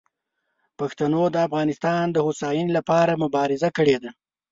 [0.79, 4.11] پښتنو د افغانستان د هوساینې لپاره مبارزه کړې ده.